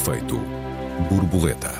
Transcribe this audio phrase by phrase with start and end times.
[0.00, 0.40] Efeito
[1.10, 1.74] borboleta.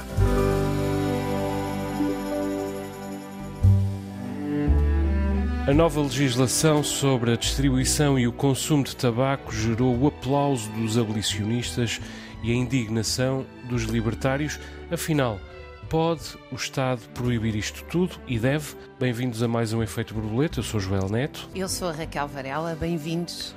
[5.66, 10.98] A nova legislação sobre a distribuição e o consumo de tabaco gerou o aplauso dos
[10.98, 11.98] abolicionistas
[12.42, 14.60] e a indignação dos libertários.
[14.90, 15.40] Afinal,
[15.88, 18.74] pode o Estado proibir isto tudo e deve?
[18.98, 20.58] Bem-vindos a mais um Efeito Borboleta.
[20.58, 21.48] Eu sou Joel Neto.
[21.54, 22.76] Eu sou a Raquel Varela.
[22.78, 23.54] Bem-vindos.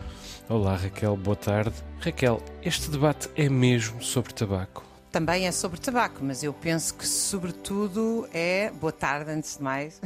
[0.53, 1.17] Olá, Raquel.
[1.17, 1.73] Boa tarde.
[1.99, 4.85] Raquel, este debate é mesmo sobre tabaco?
[5.11, 8.69] Também é sobre tabaco, mas eu penso que, sobretudo, é.
[8.69, 9.99] Boa tarde, antes de mais.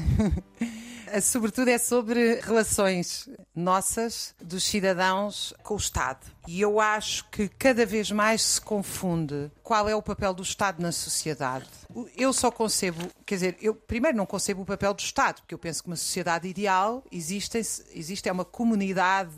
[1.21, 6.25] sobretudo é sobre relações nossas, dos cidadãos, com o Estado.
[6.47, 10.81] E eu acho que cada vez mais se confunde qual é o papel do Estado
[10.81, 11.67] na sociedade.
[12.15, 15.59] Eu só concebo, quer dizer, eu primeiro não concebo o papel do Estado, porque eu
[15.59, 19.31] penso que uma sociedade ideal existe, existe é uma comunidade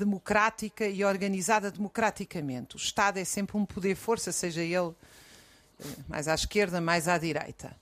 [0.00, 2.76] democrática e organizada democraticamente.
[2.76, 4.94] O Estado é sempre um poder-força, seja ele
[5.78, 7.76] eh, mais à esquerda, mais à direita.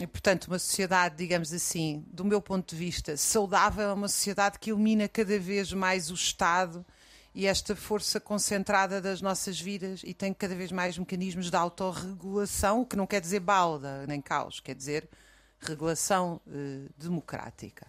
[0.00, 4.58] E, portanto, uma sociedade, digamos assim, do meu ponto de vista, saudável, é uma sociedade
[4.58, 6.84] que ilumina cada vez mais o Estado
[7.34, 12.84] e esta força concentrada das nossas vidas e tem cada vez mais mecanismos de autorregulação,
[12.84, 15.08] que não quer dizer balda nem caos, quer dizer
[15.60, 17.86] regulação uh, democrática.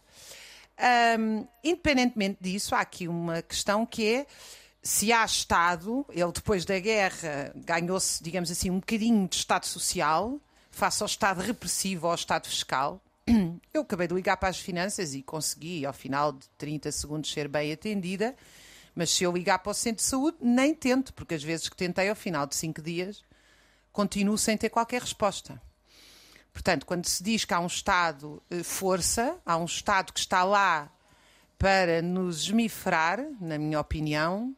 [0.79, 4.27] Um, independentemente disso, há aqui uma questão que é
[4.81, 10.39] se há Estado, ele depois da guerra ganhou-se, digamos assim, um bocadinho de Estado social,
[10.71, 13.01] face ao Estado repressivo, ao Estado fiscal.
[13.73, 17.47] Eu acabei de ligar para as finanças e consegui, ao final de 30 segundos, ser
[17.47, 18.35] bem atendida.
[18.95, 21.75] Mas se eu ligar para o centro de saúde, nem tento, porque as vezes que
[21.75, 23.23] tentei, ao final de 5 dias,
[23.91, 25.61] continuo sem ter qualquer resposta.
[26.57, 30.43] Portanto, quando se diz que há um Estado eh, força, há um Estado que está
[30.43, 30.91] lá
[31.55, 34.55] para nos esmifrar, na minha opinião,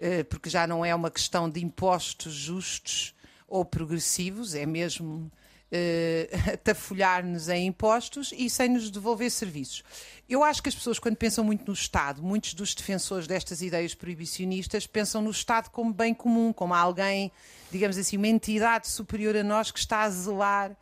[0.00, 3.14] eh, porque já não é uma questão de impostos justos
[3.46, 5.30] ou progressivos, é mesmo
[5.70, 9.84] uh, tafolhar-nos em impostos e sem nos devolver serviços.
[10.26, 13.94] Eu acho que as pessoas, quando pensam muito no Estado, muitos dos defensores destas ideias
[13.94, 17.30] proibicionistas pensam no Estado como bem comum, como alguém,
[17.70, 20.74] digamos assim, uma entidade superior a nós que está a zelar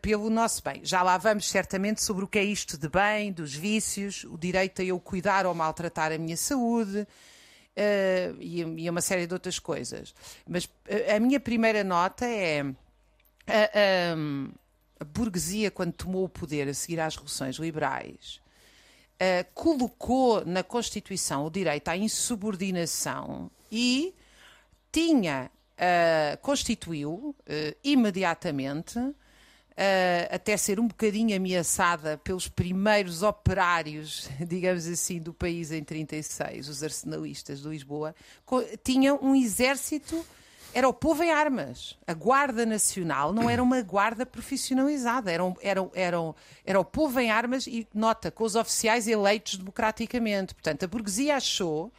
[0.00, 0.80] pelo nosso bem.
[0.84, 4.80] Já lá vamos certamente sobre o que é isto de bem, dos vícios, o direito
[4.80, 7.06] a eu cuidar ou maltratar a minha saúde.
[7.76, 10.14] Uh, e, e uma série de outras coisas.
[10.48, 10.68] Mas
[11.12, 17.00] a minha primeira nota é a, a, a, burguesia, quando tomou o poder a seguir
[17.00, 18.40] às revoluções liberais,
[19.54, 24.14] colocou na Constituição o direito à insubordinação e
[24.92, 25.50] tinha,
[26.42, 27.34] constituiu
[29.76, 36.68] uh, até ser um bocadinho ameaçada pelos primeiros operários, digamos assim, do país em 36,
[36.68, 38.14] os arsenalistas de Lisboa,
[38.82, 40.24] tinha um exército
[40.74, 41.96] era o povo em armas.
[42.04, 46.16] A Guarda Nacional não era uma guarda profissionalizada, era, era, era,
[46.66, 50.52] era o povo em armas e, nota, com os oficiais eleitos democraticamente.
[50.52, 51.92] Portanto, a burguesia achou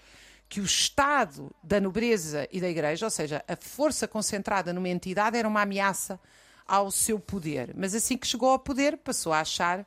[0.49, 5.37] que o Estado da nobreza e da Igreja, ou seja, a força concentrada numa entidade,
[5.37, 6.19] era uma ameaça
[6.67, 7.73] ao seu poder.
[7.75, 9.85] Mas assim que chegou ao poder, passou a achar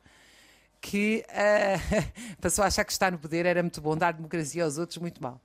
[0.81, 2.05] que uh,
[2.41, 5.21] passou a achar que estar no poder era muito bom, dar democracia aos outros muito
[5.21, 5.41] mal.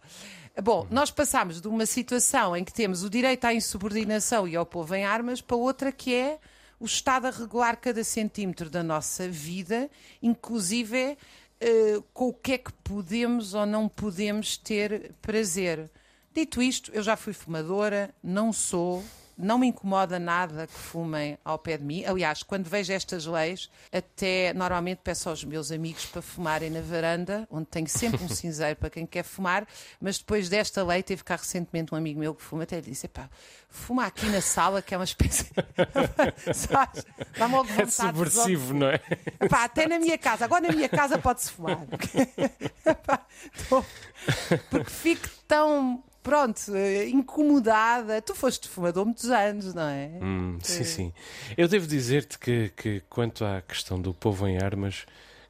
[0.63, 4.65] Bom, nós passamos de uma situação em que temos o direito à insubordinação e ao
[4.65, 6.39] povo em armas para outra que é
[6.79, 9.91] o Estado a regular cada centímetro da nossa vida,
[10.23, 11.17] inclusive
[11.61, 15.91] uh, com o que é que podemos ou não podemos ter prazer.
[16.33, 19.03] Dito isto, eu já fui fumadora, não sou,
[19.37, 22.05] não me incomoda nada que fumem ao pé de mim.
[22.05, 27.47] Aliás, quando vejo estas leis, até normalmente peço aos meus amigos para fumarem na varanda,
[27.51, 29.67] onde tenho sempre um cinzeiro para quem quer fumar,
[30.01, 33.09] mas depois desta lei teve cá recentemente um amigo meu que fuma, até lhe disse:
[33.09, 33.29] pá,
[33.69, 35.51] fuma aqui na sala, que é uma espécie.
[37.37, 37.83] Dá-me logo vontade.
[37.83, 38.79] É subversivo, de...
[38.79, 39.01] não é?
[39.41, 41.81] Epá, até na minha casa, agora na minha casa pode-se fumar.
[42.87, 43.27] Epá,
[43.69, 43.85] tô...
[44.71, 48.21] Porque fico tão pronto, eh, incomodada.
[48.23, 50.11] Tu foste fumador muitos anos, não é?
[50.21, 50.85] Hum, sim, é.
[50.85, 51.13] sim.
[51.57, 55.05] Eu devo dizer-te que, que, quanto à questão do povo em armas,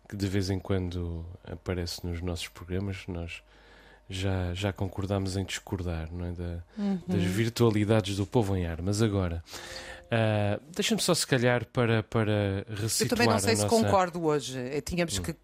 [0.08, 3.42] que de vez em quando aparece nos nossos programas, nós
[4.10, 6.32] já, já concordámos em discordar não é?
[6.32, 7.00] Da, uhum.
[7.06, 9.00] das virtualidades do povo em armas.
[9.00, 9.42] Agora,
[10.06, 13.76] uh, deixa-me só se calhar para, para ressituar Eu também não sei se nossa...
[13.76, 14.58] concordo hoje.
[14.58, 15.22] Eh, tínhamos hum.
[15.22, 15.36] que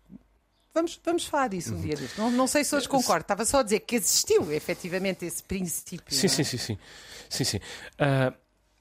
[0.73, 2.17] Vamos, vamos falar disso um dia disto.
[2.19, 3.23] Não, não sei se hoje concordo.
[3.23, 6.15] Estava só a dizer que existiu efetivamente esse princípio.
[6.15, 6.79] Sim, sim, sim, sim.
[7.29, 7.57] sim, sim.
[7.59, 8.33] Uh,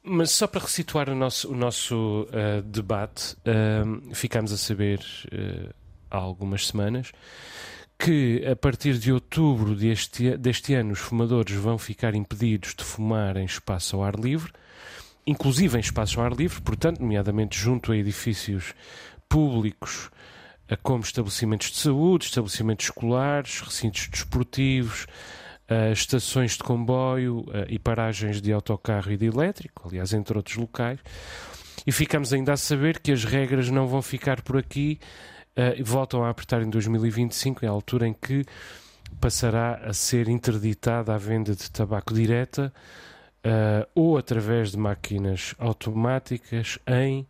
[0.04, 5.04] mas só para resituar o nosso, o nosso uh, debate, uh, ficámos a saber
[6.10, 7.12] há algumas semanas
[7.98, 13.36] que a partir de outubro deste, deste ano os fumadores vão ficar impedidos de fumar
[13.36, 14.54] em espaço ao ar livre,
[15.28, 18.74] inclusive em espaço ao ar livre, portanto, nomeadamente junto a edifícios
[19.28, 20.10] públicos,
[20.78, 25.08] como estabelecimentos de saúde, estabelecimentos escolares, recintos desportivos,
[25.92, 31.00] estações de comboio e paragens de autocarro e de elétrico, aliás, entre outros locais.
[31.86, 35.00] E ficamos ainda a saber que as regras não vão ficar por aqui
[35.60, 38.46] uh, voltam a apertar em 2025, é a altura em que
[39.20, 42.72] passará a ser interditada a venda de tabaco direta
[43.96, 47.26] ou através de máquinas automáticas em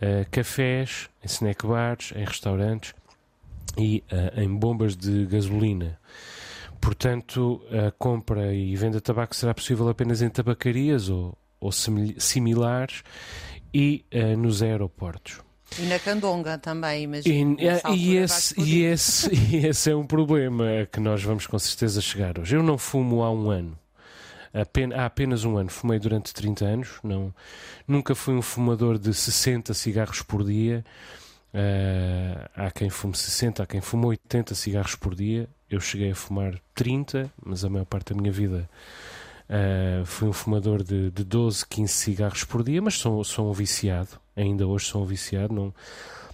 [0.00, 2.94] uh, cafés, em snack bars, em restaurantes
[3.76, 4.04] e
[4.36, 5.98] em bombas de gasolina.
[6.80, 13.02] Portanto, a compra e venda de tabaco será possível apenas em tabacarias ou, ou similares
[13.72, 14.04] e
[14.38, 15.40] nos aeroportos.
[15.78, 17.56] E na Candonga também, imagino.
[17.58, 22.00] E, e, esse, e, esse, e esse é um problema que nós vamos com certeza
[22.00, 22.54] chegar hoje.
[22.54, 23.76] Eu não fumo há um ano.
[24.94, 25.70] Há apenas um ano.
[25.70, 26.88] Fumei durante 30 anos.
[27.02, 27.34] Não,
[27.86, 30.84] nunca fui um fumador de 60 cigarros por dia.
[31.52, 35.48] Uh, há quem fume 60, há quem fume 80 cigarros por dia.
[35.68, 38.68] Eu cheguei a fumar 30, mas a maior parte da minha vida
[39.48, 42.80] uh, fui um fumador de, de 12, 15 cigarros por dia.
[42.80, 45.74] Mas sou, sou um viciado ainda hoje sou um viciado, não,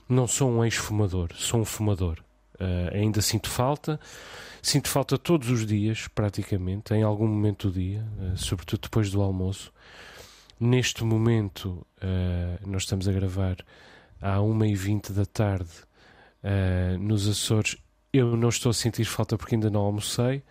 [0.09, 2.19] não sou um ex-fumador, sou um fumador.
[2.61, 3.99] Uh, ainda sinto falta,
[4.61, 9.23] sinto falta todos os dias, praticamente, em algum momento do dia, uh, sobretudo depois do
[9.23, 9.73] almoço.
[10.59, 13.57] Neste momento, uh, nós estamos a gravar
[14.21, 15.71] à 1h20 da tarde
[16.99, 17.77] nos Açores.
[18.11, 20.43] Eu não estou a sentir falta porque ainda não almocei.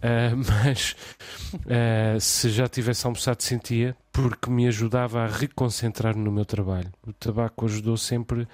[0.64, 0.94] Mas
[2.20, 6.92] se já tivesse almoçado, sentia, porque me ajudava a reconcentrar no meu trabalho.
[7.04, 8.46] O tabaco ajudou sempre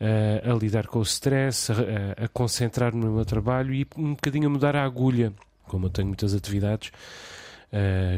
[0.00, 4.50] a lidar com o stress, a, a concentrar no meu trabalho e um bocadinho a
[4.50, 5.32] mudar a agulha.
[5.64, 6.92] Como eu tenho muitas atividades,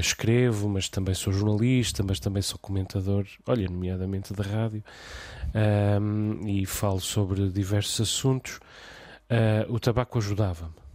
[0.01, 4.83] escrevo, mas também sou jornalista, mas também sou comentador, olha, nomeadamente de rádio,
[6.47, 8.59] e falo sobre diversos assuntos.
[9.69, 10.87] o tabaco ajudava-me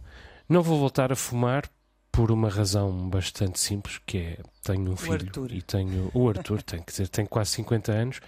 [0.52, 1.64] não vou voltar a fumar
[2.12, 6.80] por uma razão bastante simples, que é tenho um filho e tenho o Arthur, tem
[6.82, 8.20] que dizer, tem quase 50 anos.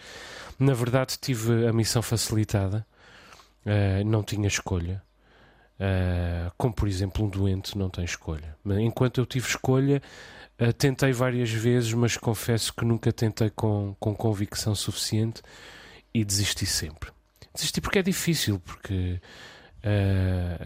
[0.58, 2.84] Na verdade, tive a missão facilitada,
[3.66, 5.02] uh, não tinha escolha.
[5.74, 8.56] Uh, como por exemplo, um doente não tem escolha.
[8.80, 10.00] Enquanto eu tive escolha,
[10.58, 15.42] uh, tentei várias vezes, mas confesso que nunca tentei com, com convicção suficiente
[16.12, 17.10] e desisti sempre.
[17.52, 19.20] Desisti porque é difícil, porque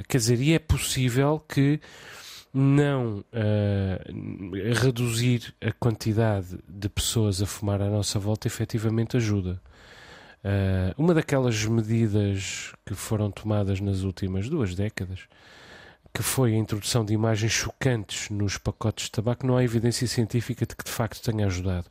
[0.06, 1.80] quer dizer, e é possível que
[2.52, 9.60] não uh, reduzir a quantidade de pessoas a fumar à nossa volta efetivamente ajuda.
[10.44, 15.20] Uh, uma daquelas medidas que foram tomadas nas últimas duas décadas,
[16.14, 20.64] que foi a introdução de imagens chocantes nos pacotes de tabaco, não há evidência científica
[20.64, 21.86] de que de facto tenha ajudado.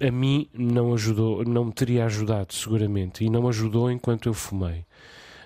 [0.00, 4.86] A mim não ajudou, não me teria ajudado seguramente, e não ajudou enquanto eu fumei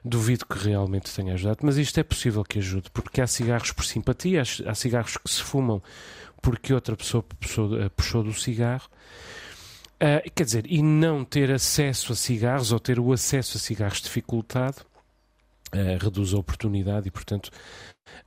[0.05, 3.85] duvido que realmente tenha ajudado, mas isto é possível que ajude, porque há cigarros por
[3.85, 5.83] simpatia, há cigarros que se fumam
[6.43, 8.87] porque outra pessoa puxou, eh, puxou do cigarro.
[9.95, 14.03] Uh, quer dizer, e não ter acesso a cigarros ou ter o acesso a cigarros
[14.03, 14.85] dificultado
[15.75, 17.51] uh, reduz a oportunidade e, portanto,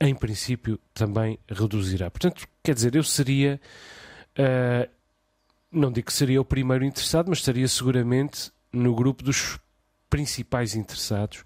[0.00, 2.10] em princípio, também reduzirá.
[2.10, 3.60] Portanto, quer dizer, eu seria.
[4.36, 4.90] Uh,
[5.70, 9.58] não digo que seria o primeiro interessado, mas estaria seguramente no grupo dos
[10.08, 11.44] principais interessados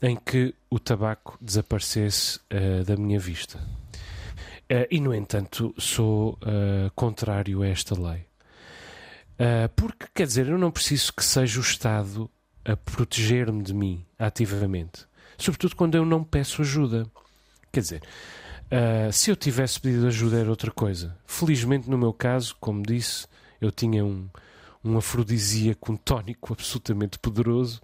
[0.00, 3.58] em que o tabaco desaparecesse uh, da minha vista.
[4.70, 8.26] Uh, e, no entanto, sou uh, contrário a esta lei.
[9.76, 12.30] porque, quer dizer, eu não preciso que seja o Estado
[12.64, 15.06] a proteger-me de mim ativamente.
[15.38, 17.06] Sobretudo quando eu não peço ajuda.
[17.72, 18.02] Quer dizer,
[19.12, 21.16] se eu tivesse pedido ajuda era outra coisa.
[21.24, 23.28] Felizmente, no meu caso, como disse,
[23.60, 24.28] eu tinha um,
[24.88, 27.80] um afrodisíaco, um tónico absolutamente poderoso,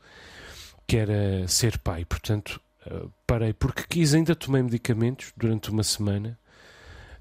[0.87, 2.05] que era ser pai.
[2.05, 6.39] Portanto, uh, parei porque quis, ainda tomei medicamentos durante uma semana,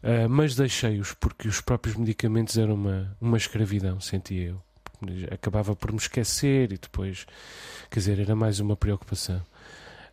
[0.03, 4.61] uh, mas deixei-os porque os próprios medicamentos eram uma, uma escravidão, sentia eu.
[5.31, 7.25] Acabava por me esquecer e depois,
[7.89, 9.41] quer dizer, era mais uma preocupação.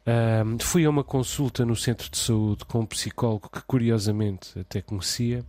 [0.00, 4.80] Uh, fui a uma consulta no centro de saúde com um psicólogo que, curiosamente, até
[4.80, 5.44] conhecia.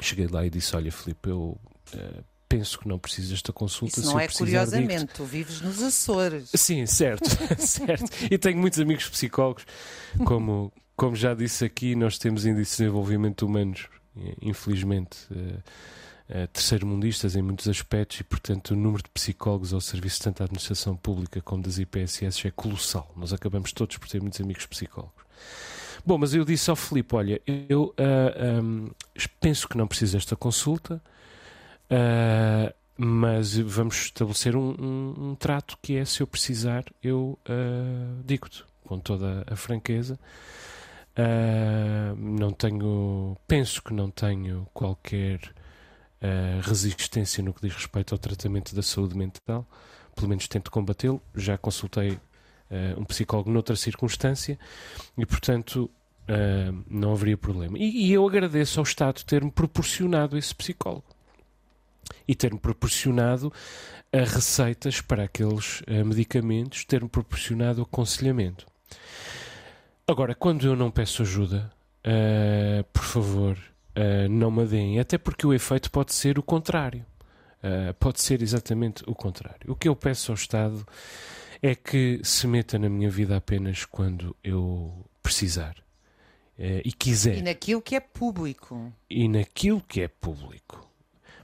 [0.00, 1.58] Cheguei lá e disse: Olha, Filipe, eu
[1.94, 4.00] uh, penso que não preciso desta consulta.
[4.00, 6.50] Isso não é curiosamente, tu vives nos Açores.
[6.54, 7.28] Sim, certo,
[7.60, 8.10] certo.
[8.30, 9.66] E tenho muitos amigos psicólogos,
[10.24, 13.88] como, como já disse aqui, nós temos índices de desenvolvimento humanos,
[14.40, 15.62] infelizmente, uh,
[16.30, 20.44] uh, terceiro-mundistas em muitos aspectos e, portanto, o número de psicólogos ao serviço tanto da
[20.44, 23.12] administração pública como das IPSS é colossal.
[23.14, 25.28] Nós acabamos todos por ter muitos amigos psicólogos.
[26.04, 28.90] Bom, mas eu disse ao Filipe: olha, eu uh, ah, um,
[29.40, 31.02] penso que não preciso desta consulta,
[31.90, 38.22] uh, mas vamos estabelecer um, um, um, trato que é: se eu precisar, eu uh,
[38.24, 40.18] digo-te com toda a franqueza.
[42.16, 45.40] não tenho, penso que não tenho qualquer
[46.62, 49.66] resistência no que diz respeito ao tratamento da saúde mental,
[50.14, 51.20] pelo menos tento combatê-lo.
[51.34, 52.18] Já consultei
[52.96, 54.58] um psicólogo noutra circunstância
[55.18, 55.90] e, portanto,
[56.28, 57.76] uh, não haveria problema.
[57.78, 61.17] E, e eu agradeço ao Estado ter-me proporcionado esse psicólogo
[62.26, 63.52] e ter-me proporcionado uh,
[64.12, 68.66] receitas para aqueles uh, medicamentos, ter-me proporcionado aconselhamento.
[70.06, 73.58] Agora, quando eu não peço ajuda, uh, por favor,
[74.30, 77.04] não me deem, até porque o efeito pode ser o contrário.
[77.98, 79.72] pode ser exatamente o contrário.
[79.72, 80.86] O que eu peço ao Estado
[81.60, 85.74] é que se meta na minha vida apenas quando eu precisar.
[86.58, 87.38] Uh, e quiser.
[87.38, 88.92] E naquilo que é público.
[89.08, 90.87] E naquilo que é público.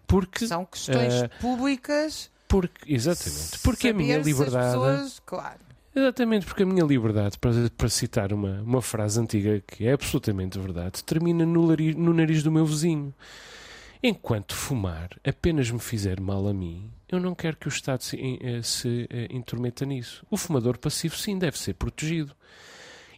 [0.06, 2.30] Porque, São questões uh, públicas.
[2.49, 3.58] Porque, exatamente.
[3.62, 4.66] Porque a minha liberdade.
[4.66, 5.64] Pessoas, claro.
[5.96, 10.58] Exatamente, porque a minha liberdade, para, para citar uma, uma frase antiga que é absolutamente
[10.58, 13.14] verdade, termina no nariz, no nariz do meu vizinho.
[14.02, 18.16] Enquanto fumar apenas me fizer mal a mim, eu não quero que o Estado se,
[18.42, 20.26] eh, se, se intrometa nisso.
[20.30, 22.34] O fumador passivo, sim, deve ser protegido.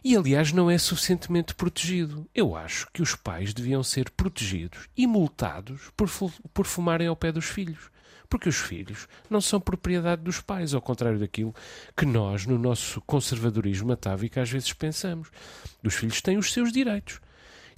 [0.09, 2.25] E, aliás, não é suficientemente protegido.
[2.33, 6.09] Eu acho que os pais deviam ser protegidos e multados por,
[6.53, 7.91] por fumarem ao pé dos filhos.
[8.29, 11.53] Porque os filhos não são propriedade dos pais, ao contrário daquilo
[11.93, 15.29] que nós, no nosso conservadorismo atávico, às vezes pensamos.
[15.83, 17.19] Os filhos têm os seus direitos.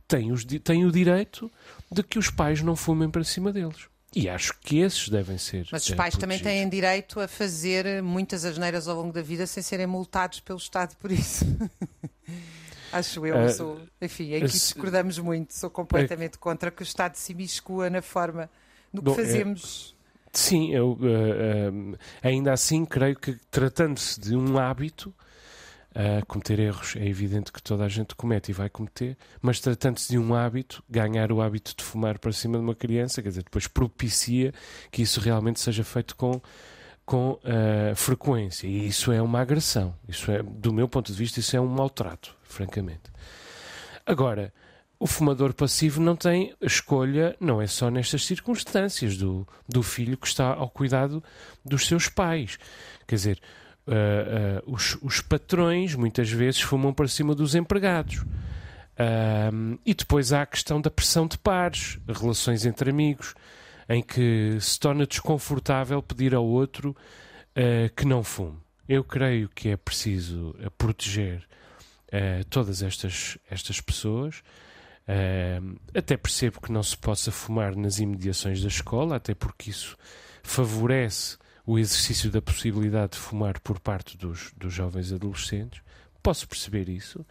[0.08, 1.52] Têm, os, têm o direito
[1.92, 3.90] de que os pais não fumem para cima deles.
[4.16, 5.68] E acho que esses devem ser.
[5.72, 9.62] Mas os pais também têm direito a fazer muitas asneiras ao longo da vida sem
[9.62, 11.46] serem multados pelo Estado por isso.
[12.92, 13.46] acho eu.
[13.46, 15.54] Uh, sou, enfim, aqui uh, discordamos muito.
[15.54, 18.50] Sou completamente uh, contra que o Estado se imiscua na forma
[18.92, 19.96] no que bom, é- fazemos.
[20.34, 20.98] sim, eu
[22.24, 25.14] ainda assim creio que tratando-se de um hábito
[25.90, 30.10] Uh, cometer erros é evidente que toda a gente comete e vai cometer, mas tratando-se
[30.10, 33.44] de um hábito, ganhar o hábito de fumar para cima de uma criança, quer dizer,
[33.44, 34.54] depois propicia
[34.92, 36.40] que isso realmente seja feito com,
[37.06, 38.68] com uh, frequência.
[38.68, 39.96] E isso é uma agressão.
[40.08, 43.12] Isso é, do meu ponto de vista, isso é um maltrato, francamente.
[44.06, 44.54] Agora,
[45.00, 50.28] o fumador passivo não tem escolha, não é só nestas circunstâncias do, do filho que
[50.28, 51.24] está ao cuidado
[51.64, 52.60] dos seus pais.
[53.08, 53.42] Quer dizer,
[53.88, 58.24] uh, uh, os, os, patrões muitas vezes fumam para cima dos empregados.
[59.86, 63.34] e depois há a questão da pressão de pares, relações entre amigos,
[63.88, 66.96] em que se torna desconfortável pedir ao outro
[67.96, 68.58] que não fume.
[68.88, 71.48] Eu creio que é preciso proteger
[72.50, 74.44] todas estas, estas pessoas.
[75.96, 79.98] até percebo que não se possa fumar nas imediações da escola, até porque isso
[80.44, 81.38] favorece
[81.70, 85.84] o exercício da possibilidade de fumar por parte dos, dos jovens adolescentes.
[86.24, 87.24] Posso perceber isso.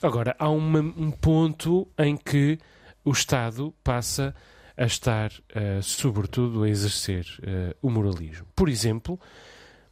[0.00, 2.58] Agora, há uma, um ponto em que
[3.04, 4.34] o Estado passa
[4.74, 8.46] a estar, uh, sobretudo, a exercer uh, o moralismo.
[8.56, 9.20] Por exemplo,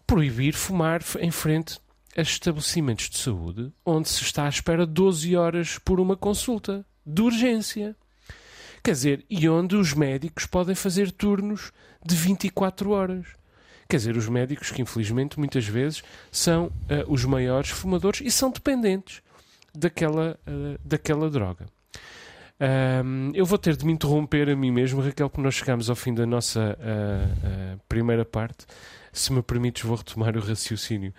[0.06, 1.78] proibir fumar em frente
[2.16, 7.20] a estabelecimentos de saúde onde se está à espera 12 horas por uma consulta de
[7.20, 7.94] urgência.
[8.82, 13.26] Quer dizer, e onde os médicos podem fazer turnos de 24 horas.
[13.88, 16.72] Quer dizer, os médicos que infelizmente muitas vezes são uh,
[17.06, 19.22] os maiores fumadores e são dependentes
[19.74, 21.66] daquela, uh, daquela droga.
[22.58, 25.94] Um, eu vou ter de me interromper a mim mesmo, Raquel, porque nós chegamos ao
[25.94, 28.66] fim da nossa uh, primeira parte.
[29.12, 31.12] Se me permites, vou retomar o raciocínio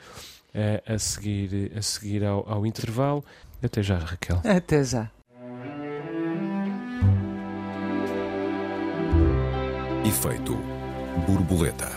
[0.85, 3.23] a seguir, a seguir ao, ao intervalo.
[3.61, 4.41] Até já, Raquel.
[4.43, 5.11] Até já.
[10.05, 10.55] Efeito
[11.25, 11.89] borboleta.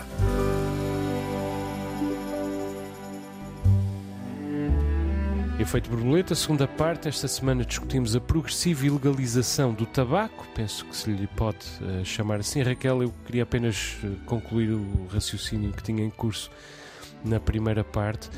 [5.59, 7.07] Efeito borboleta, segunda parte.
[7.07, 10.47] Esta semana discutimos a progressiva ilegalização do tabaco.
[10.55, 12.63] Penso que se lhe pode uh, chamar assim.
[12.63, 16.49] Raquel, eu queria apenas uh, concluir o raciocínio que tinha em curso
[17.23, 18.29] na primeira parte.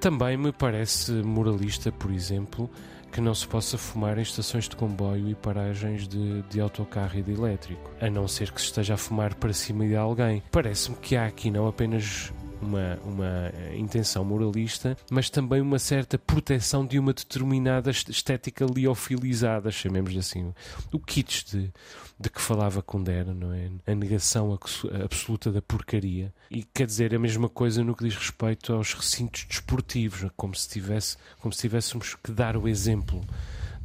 [0.00, 2.70] Também me parece moralista, por exemplo,
[3.10, 7.22] que não se possa fumar em estações de comboio e paragens de, de autocarro e
[7.22, 10.42] de elétrico, a não ser que se esteja a fumar para cima de alguém.
[10.52, 16.86] Parece-me que há aqui não apenas uma, uma intenção moralista, mas também uma certa proteção
[16.86, 20.52] de uma determinada estética liofilizada, chamemos assim.
[20.92, 21.72] O kitsch de,
[22.18, 23.70] de que falava Kundera, não é?
[23.86, 24.58] A negação
[25.04, 26.32] absoluta da porcaria.
[26.50, 30.68] E quer dizer a mesma coisa no que diz respeito aos recintos desportivos, como se,
[30.68, 33.24] tivesse, como se tivéssemos que dar o exemplo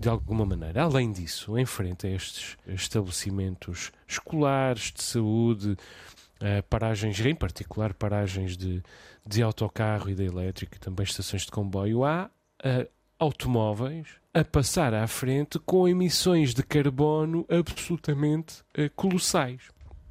[0.01, 0.83] de alguma maneira.
[0.83, 5.77] Além disso, em frente a estes estabelecimentos escolares, de saúde,
[6.41, 8.81] uh, paragens, em particular paragens de,
[9.25, 12.29] de autocarro e de elétrico, e também estações de comboio, há
[12.63, 19.69] uh, automóveis a passar à frente com emissões de carbono absolutamente uh, colossais.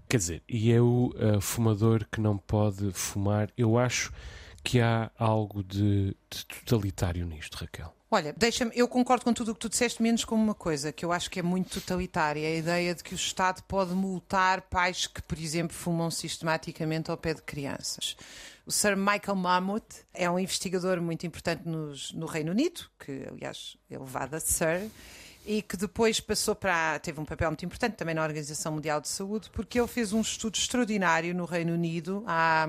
[0.09, 3.49] Quer dizer, e é o fumador que não pode fumar.
[3.57, 4.13] Eu acho
[4.65, 7.95] que há algo de, de totalitário nisto, Raquel.
[8.13, 11.05] Olha, deixa-me, eu concordo com tudo o que tu disseste, menos com uma coisa que
[11.05, 15.07] eu acho que é muito totalitária, a ideia de que o Estado pode multar pais
[15.07, 18.17] que, por exemplo, fumam sistematicamente ao pé de crianças.
[18.67, 23.77] O Sir Michael Mammoth é um investigador muito importante nos, no Reino Unido, que aliás
[23.89, 24.91] é levado a Sir,
[25.47, 26.99] e que depois passou para.
[26.99, 30.21] teve um papel muito importante também na Organização Mundial de Saúde, porque ele fez um
[30.21, 32.69] estudo extraordinário no Reino Unido há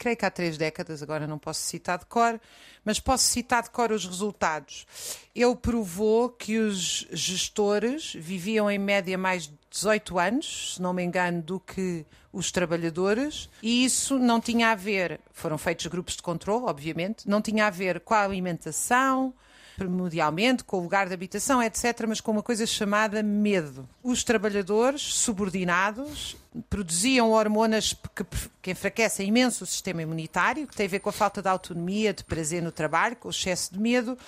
[0.00, 2.40] creio que há três décadas, agora não posso citar de cor,
[2.82, 4.86] mas posso citar de cor os resultados.
[5.34, 11.04] Ele provou que os gestores viviam em média mais de 18 anos, se não me
[11.04, 16.22] engano, do que os trabalhadores, e isso não tinha a ver, foram feitos grupos de
[16.22, 19.34] controle, obviamente, não tinha a ver com a alimentação,
[19.80, 23.88] primordialmente, com o lugar de habitação, etc., mas com uma coisa chamada medo.
[24.02, 26.36] Os trabalhadores subordinados
[26.68, 28.24] produziam hormonas que,
[28.60, 32.12] que enfraquecem imenso o sistema imunitário, que tem a ver com a falta de autonomia,
[32.12, 34.18] de prazer no trabalho, com o excesso de medo,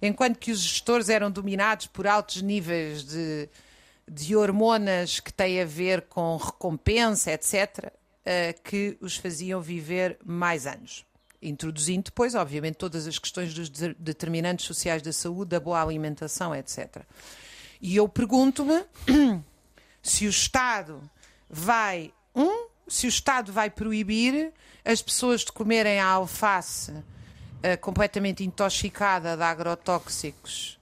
[0.00, 3.50] enquanto que os gestores eram dominados por altos níveis de,
[4.10, 7.92] de hormonas que têm a ver com recompensa, etc.,
[8.24, 11.04] eh, que os faziam viver mais anos
[11.42, 13.68] introduzindo depois, obviamente, todas as questões dos
[13.98, 17.02] determinantes sociais da saúde, da boa alimentação, etc.
[17.80, 18.84] E eu pergunto-me
[20.02, 21.02] se o Estado
[21.50, 24.52] vai, um, se o Estado vai proibir
[24.84, 30.78] as pessoas de comerem a alface uh, completamente intoxicada de agrotóxicos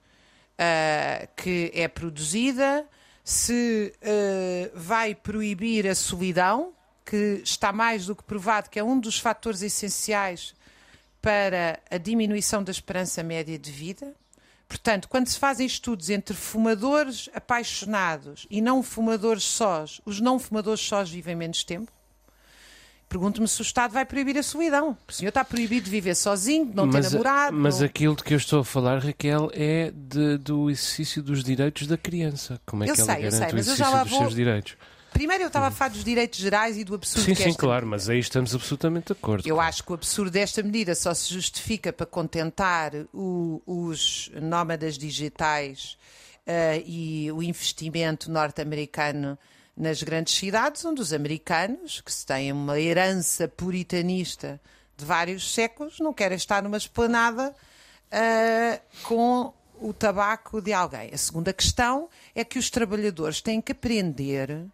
[0.61, 2.87] uh, que é produzida,
[3.25, 6.73] se uh, vai proibir a solidão,
[7.11, 10.55] que está mais do que provado que é um dos fatores essenciais
[11.20, 14.14] para a diminuição da esperança média de vida.
[14.68, 20.81] Portanto, quando se fazem estudos entre fumadores apaixonados e não fumadores sós, os não fumadores
[20.81, 21.90] sós vivem menos tempo.
[23.09, 24.96] Pergunto-me se o Estado vai proibir a solidão.
[25.09, 27.57] O senhor está proibido de viver sozinho, de não mas, ter namorado.
[27.57, 27.87] Mas não...
[27.87, 31.99] aquilo de que eu estou a falar, Raquel, é de, do exercício dos direitos da
[31.99, 32.61] criança.
[32.64, 34.20] Como é eu que sei, ela garante sei, o exercício dos vou...
[34.20, 34.77] seus direitos?
[35.12, 37.57] Primeiro eu estava a falar dos direitos gerais e do absurdo sim, que Sim, sim,
[37.57, 39.49] claro, mas aí estamos absolutamente de acordo.
[39.49, 44.96] Eu acho que o absurdo desta medida só se justifica para contentar o, os nómadas
[44.96, 45.96] digitais
[46.46, 49.38] uh, e o investimento norte-americano
[49.77, 54.61] nas grandes cidades, onde os americanos, que se têm uma herança puritanista
[54.96, 57.55] de vários séculos, não querem estar numa esplanada
[58.12, 61.11] uh, com o tabaco de alguém.
[61.12, 64.66] A segunda questão é que os trabalhadores têm que aprender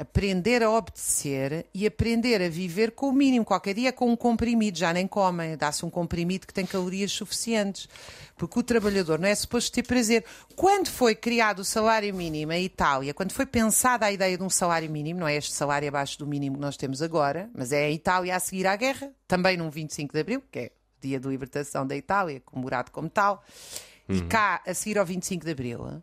[0.00, 3.44] aprender a obedecer e aprender a viver com o mínimo.
[3.44, 7.86] Qualquer dia com um comprimido, já nem comem, dá-se um comprimido que tem calorias suficientes.
[8.34, 10.24] Porque o trabalhador não é suposto ter prazer.
[10.56, 14.48] Quando foi criado o salário mínimo em Itália, quando foi pensada a ideia de um
[14.48, 17.84] salário mínimo, não é este salário abaixo do mínimo que nós temos agora, mas é
[17.84, 21.20] a Itália a seguir à guerra, também num 25 de Abril, que é o dia
[21.20, 23.44] de libertação da Itália, comemorado como tal,
[24.08, 24.16] uhum.
[24.16, 26.02] e cá a seguir ao 25 de Abril.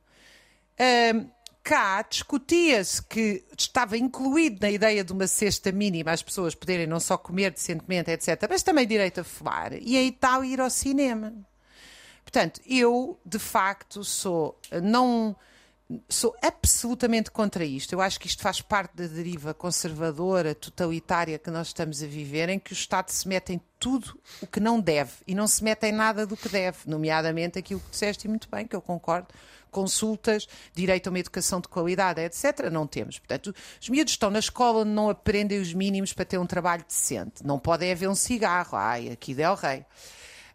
[0.80, 1.28] Um,
[1.68, 6.98] cá discutia-se que estava incluído na ideia de uma cesta mínima as pessoas poderem não
[6.98, 11.34] só comer decentemente, etc., mas também direito a fumar e a Itália ir ao cinema.
[12.24, 15.36] Portanto, eu de facto sou não
[16.08, 17.94] sou absolutamente contra isto.
[17.94, 22.48] Eu acho que isto faz parte da deriva conservadora, totalitária que nós estamos a viver,
[22.50, 25.64] em que o Estado se mete em tudo o que não deve e não se
[25.64, 29.28] mete em nada do que deve, nomeadamente aquilo que disseste muito bem, que eu concordo,
[29.78, 32.72] consultas, direito a uma educação de qualidade, etc.
[32.72, 33.20] Não temos.
[33.20, 36.84] Portanto, os miúdos estão na escola onde não aprendem os mínimos para ter um trabalho
[36.84, 37.46] decente.
[37.46, 38.76] Não pode haver um cigarro.
[38.76, 39.86] Ai, aqui del rei.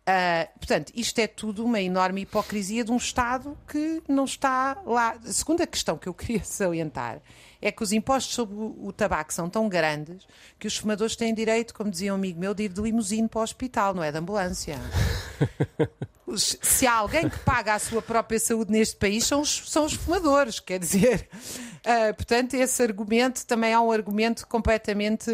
[0.03, 5.17] Uh, portanto, isto é tudo uma enorme hipocrisia de um Estado que não está lá.
[5.25, 7.23] A segunda questão que eu queria salientar
[7.63, 10.27] é que os impostos sobre o tabaco são tão grandes
[10.59, 13.39] que os fumadores têm direito, como dizia um amigo meu, de ir de limusine para
[13.39, 14.79] o hospital, não é de ambulância.
[16.37, 19.93] Se há alguém que paga a sua própria saúde neste país, são os, são os
[19.93, 21.29] fumadores, quer dizer.
[21.35, 25.31] Uh, portanto, esse argumento também é um argumento completamente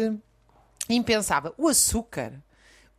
[0.89, 1.53] impensável.
[1.57, 2.33] O açúcar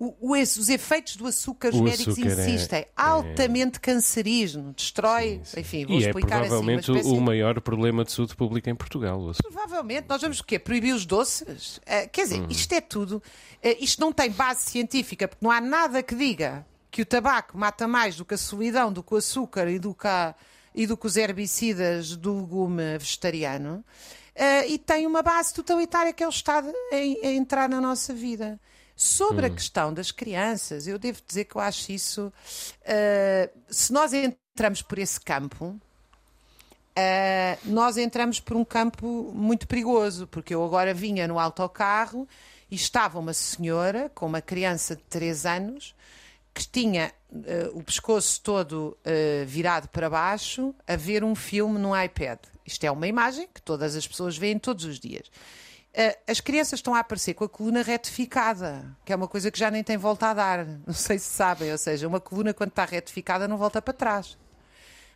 [0.00, 5.42] o, o, os efeitos do açúcar, os O médicos açúcar é- insistem, altamente cancerígeno, destrói,
[5.56, 9.20] enfim, vou E é explicar provavelmente assim, o maior problema de saúde pública em Portugal.
[9.20, 9.48] o açúcar.
[9.50, 10.58] Provavelmente, nós vamos o quê?
[10.58, 11.80] Proibir os doces?
[11.86, 12.46] Eh, quer dizer, Uhum.
[12.48, 13.22] isto é tudo.
[13.62, 17.56] eh, isto não tem base científica, porque não há nada que diga que o tabaco
[17.58, 20.34] mata mais do que a solidão, do que o açúcar e do que, a-
[20.74, 23.84] e do que os herbicidas do legume vegetariano.
[24.34, 28.14] Eh, e tem uma base totalitária que é o Estado a, a entrar na nossa
[28.14, 28.58] vida.
[29.02, 32.30] Sobre a questão das crianças, eu devo dizer que eu acho isso.
[32.84, 35.80] eh, se nós entramos por esse campo,
[36.90, 42.28] Uh, nós entramos por um campo muito perigoso, porque eu agora vinha no autocarro
[42.68, 45.94] e estava uma senhora com uma criança de 3 anos
[46.52, 51.98] que tinha uh, o pescoço todo uh, virado para baixo a ver um filme no
[51.98, 52.40] iPad.
[52.66, 55.30] Isto é uma imagem que todas as pessoas veem todos os dias.
[55.92, 59.58] Uh, as crianças estão a aparecer com a coluna retificada, que é uma coisa que
[59.58, 60.66] já nem tem volta a dar.
[60.86, 64.38] Não sei se sabem, ou seja, uma coluna quando está retificada não volta para trás.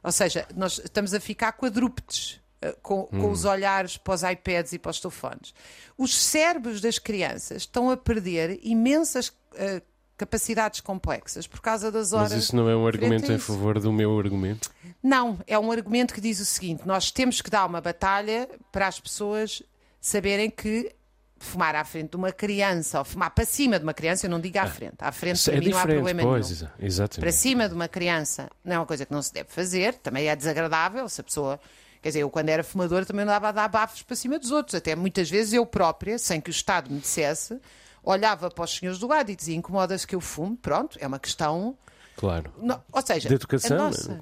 [0.02, 4.72] Ou seja, nós estamos a ficar quadrúpedes eh, com, com os olhares para os iPads
[4.72, 5.54] e para os telefones.
[5.96, 9.80] Os cérebros das crianças estão a perder imensas eh,
[10.16, 12.32] capacidades complexas por causa das horas.
[12.32, 14.70] Mas isso não é um argumento em favor do meu argumento?
[15.02, 18.86] Não, é um argumento que diz o seguinte: nós temos que dar uma batalha para
[18.86, 19.62] as pessoas
[20.06, 20.94] saberem que
[21.38, 24.38] fumar à frente de uma criança ou fumar para cima de uma criança, eu não
[24.38, 26.86] digo à frente, à frente para é mim não há problema pois, nenhum exa- para
[26.86, 27.32] exatamente.
[27.34, 30.36] cima de uma criança não é uma coisa que não se deve fazer, também é
[30.36, 31.60] desagradável se a pessoa.
[32.02, 34.74] Quer dizer, eu quando era fumadora também andava a dar bafos para cima dos outros,
[34.74, 37.58] até muitas vezes eu própria, sem que o Estado me dissesse,
[38.02, 41.18] olhava para os senhores do lado e dizia: incomoda-se que eu fume, pronto, é uma
[41.18, 41.76] questão.
[42.16, 42.52] Claro.
[42.58, 44.20] No- ou seja, De educação, a nossa, né?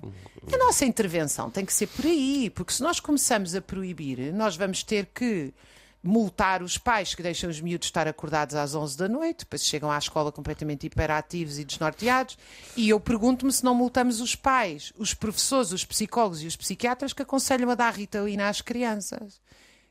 [0.53, 4.57] a nossa intervenção tem que ser por aí, porque se nós começamos a proibir, nós
[4.57, 5.53] vamos ter que
[6.03, 9.91] multar os pais que deixam os miúdos estar acordados às 11 da noite, depois chegam
[9.91, 12.37] à escola completamente hiperativos e desnorteados,
[12.77, 17.13] e eu pergunto-me se não multamos os pais, os professores, os psicólogos e os psiquiatras
[17.13, 19.41] que aconselham a dar Ritalina às crianças.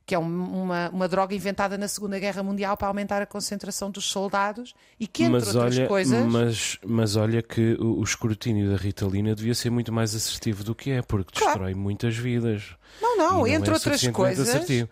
[0.03, 3.89] Que é um- uma, uma droga inventada na Segunda Guerra Mundial para aumentar a concentração
[3.91, 6.25] dos soldados e que, entre Mas outras olha, coisas.
[6.25, 10.73] mas, mas olha que o, o escrutínio da Ritalina devia ser muito mais assertivo do
[10.75, 11.59] que é, porque Claro.
[11.59, 12.75] destrói muitas vidas.
[12.99, 14.49] Não, E não, é entre outras suficientemente coisas.
[14.49, 14.89] assertivo.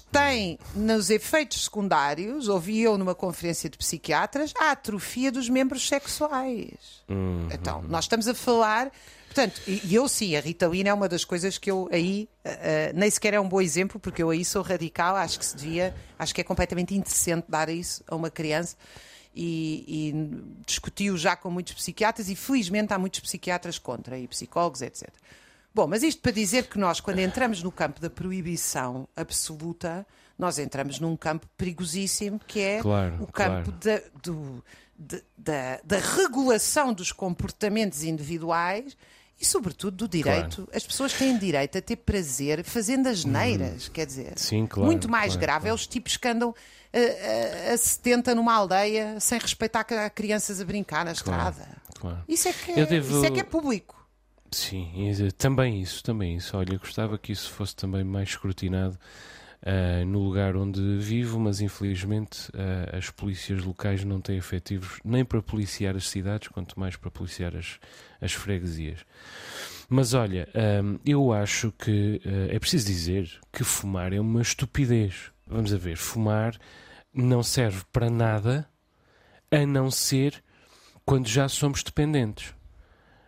[0.00, 7.02] Tem nos efeitos secundários, ouvi eu numa conferência de psiquiatras, a atrofia dos membros sexuais.
[7.08, 7.48] Uhum.
[7.52, 8.90] Então, nós estamos a falar.
[9.26, 13.10] Portanto, e eu sim, a Ritalina é uma das coisas que eu aí ah, nem
[13.10, 16.34] sequer é um bom exemplo, porque eu aí sou radical, acho que se devia, acho
[16.34, 18.76] que é completamente indecente dar isso a uma criança.
[19.34, 24.80] E, e discutiu já com muitos psiquiatras, e felizmente há muitos psiquiatras contra, e psicólogos,
[24.80, 25.10] etc.
[25.76, 30.06] Bom, mas isto para dizer que nós, quando entramos no campo da proibição absoluta,
[30.38, 33.72] nós entramos num campo perigosíssimo, que é Claro, o campo claro.
[33.82, 34.64] da, do-
[34.98, 38.96] de- da- da regulação dos comportamentos individuais
[39.38, 40.66] e, sobretudo, do direito.
[40.74, 44.32] As pessoas têm direito a ter prazer fazendo as neiras, quer dizer.
[44.38, 45.74] Sim, claro, Muito mais claro, grave é claro.
[45.74, 46.54] os tipos que andam
[46.90, 51.50] a, a, a 70 numa aldeia sem respeitar que há crianças a brincar na Claro,
[51.50, 51.68] estrada.
[52.00, 52.24] claro.
[52.26, 53.94] Isso é que é, devo- isso é, que é público.
[54.56, 56.56] Sim, e, também isso, também isso.
[56.56, 58.98] Olha, gostava que isso fosse também mais escrutinado
[59.62, 65.26] ah, no lugar onde vivo, mas infelizmente ah, as polícias locais não têm efetivos nem
[65.26, 67.78] para policiar as cidades, quanto mais para policiar as,
[68.18, 69.04] as freguesias.
[69.90, 75.32] Mas olha, ah, eu acho que ah, é preciso dizer que fumar é uma estupidez.
[75.46, 76.56] Vamos a ver, fumar
[77.12, 78.66] não serve para nada
[79.50, 80.42] a não ser
[81.04, 82.54] quando já somos dependentes.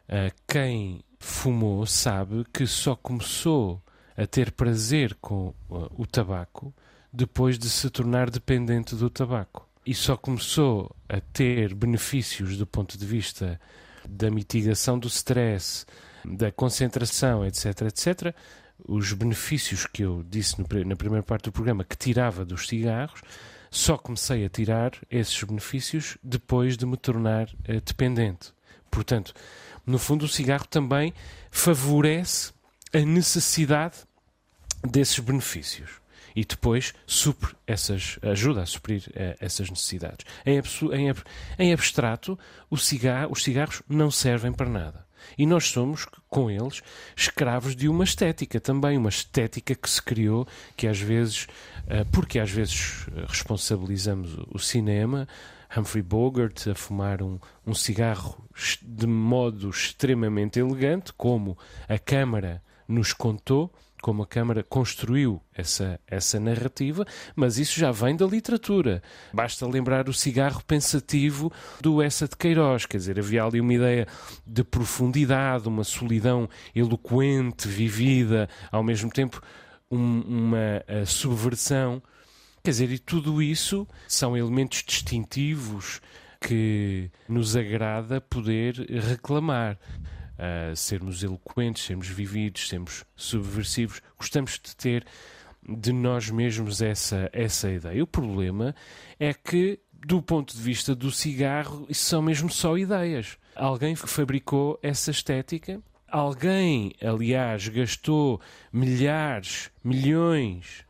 [0.08, 3.82] Uh, quem fumou sabe que só começou
[4.16, 6.74] a ter prazer com uh, o tabaco
[7.12, 9.68] depois de se tornar dependente do tabaco.
[9.86, 13.60] E só começou a ter benefícios do ponto de vista
[14.08, 15.86] da mitigação do stress,
[16.24, 18.34] da concentração, etc, etc.
[18.86, 23.22] Os benefícios que eu disse no na primeira parte do programa que tirava dos cigarros,
[23.70, 28.52] só comecei a tirar esses benefícios depois de me tornar eh, dependente.
[28.98, 29.32] Portanto,
[29.86, 31.14] no fundo, o cigarro também
[31.52, 32.52] favorece
[32.92, 33.94] a necessidade
[34.84, 35.90] desses benefícios
[36.34, 40.26] e depois supre essas, ajuda a suprir eh, essas necessidades.
[40.44, 40.58] Em,
[40.92, 41.08] em
[41.58, 42.36] em abstrato,
[42.76, 45.06] cigarro- os cigarros não servem para nada.
[45.36, 46.80] E nós somos, com eles,
[47.16, 51.46] escravos de uma estética também, uma estética que se criou, que às vezes,
[51.86, 55.26] eh, porque às vezes eh, responsabilizamos o cinema,
[55.76, 58.44] Humphrey Bogart a fumar um, um cigarro
[58.82, 61.56] de modo extremamente elegante, como
[61.88, 67.04] a Câmara nos contou, como a Câmara construiu essa, essa narrativa,
[67.34, 69.02] mas isso já vem da literatura.
[69.32, 74.06] Basta lembrar o cigarro pensativo do Essa de Queiroz, quer dizer, havia ali uma ideia
[74.46, 79.42] de profundidade, uma solidão eloquente, vivida, ao mesmo tempo
[79.90, 82.02] um, uma subversão.
[82.62, 86.00] Quer dizer, e tudo isso são elementos distintivos
[86.40, 89.78] que nos agrada poder reclamar
[90.38, 94.00] uh, sermos eloquentes, sermos vividos, sermos subversivos.
[94.16, 95.04] Gostamos de ter
[95.68, 98.02] de nós mesmos essa, essa ideia.
[98.02, 98.74] O problema
[99.18, 103.36] é que, do ponto de vista do cigarro, isso são mesmo só ideias.
[103.54, 105.80] Alguém fabricou essa estética.
[106.08, 108.40] Alguém, aliás, gastou
[108.72, 110.86] milhares, milhões,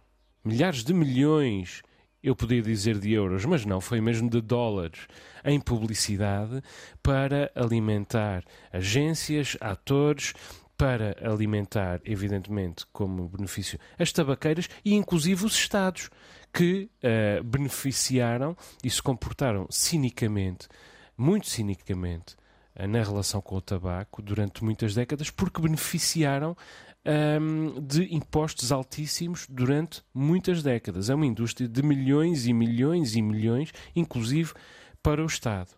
[0.48, 1.82] milhares de milhões
[2.22, 5.06] eu podia dizer de euros, mas não, foi mesmo de dólares
[5.44, 6.61] em publicidade
[7.02, 10.34] para alimentar agências, atores,
[10.76, 16.11] para alimentar, evidentemente, como benefício as tabaqueiras e inclusive os Estados
[16.52, 20.66] que uh, beneficiaram e se comportaram cinicamente,
[21.16, 22.37] muito cinicamente,
[22.74, 26.56] uh, na relação com o tabaco durante muitas décadas, porque beneficiaram
[27.06, 31.08] um, de impostos altíssimos durante muitas décadas.
[31.11, 34.52] É uma indústria de milhões e milhões e milhões, inclusive
[35.02, 35.70] para o Estado.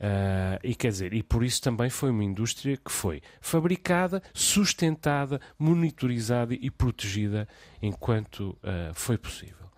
[0.00, 5.38] Uh, e quer dizer, e por isso também foi uma indústria que foi fabricada, sustentada,
[5.58, 7.46] monitorizada e protegida
[7.82, 9.68] enquanto uh, foi possível.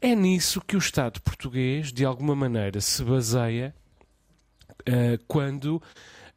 [0.00, 3.74] É nisso que o Estado português, de alguma maneira, se baseia
[4.82, 5.82] uh, quando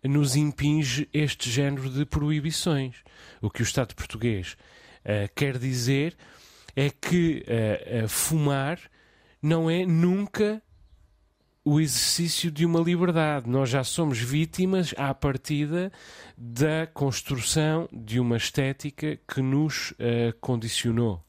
[0.03, 2.97] nos impinge este género de proibições.
[3.41, 4.55] O que o Estado português
[5.03, 6.15] uh, quer dizer
[6.75, 8.79] é que uh, uh, fumar
[9.41, 10.62] não é nunca
[11.63, 13.49] o exercício de uma liberdade.
[13.49, 15.91] Nós já somos vítimas, à partida,
[16.38, 19.93] da construção de uma estética que nos
[20.41, 21.23] condicionou.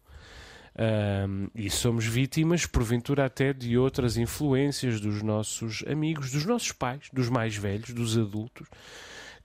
[0.80, 7.10] Um, e somos vítimas, porventura, até de outras influências dos nossos amigos, dos nossos pais,
[7.12, 8.66] dos mais velhos, dos adultos,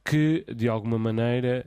[0.06, 1.66] que de alguma maneira